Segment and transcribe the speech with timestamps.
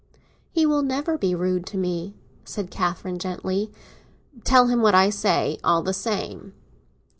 [0.51, 3.71] "He will never be rude to me," said Catherine gently.
[4.43, 6.55] "Tell him what I say, all the same."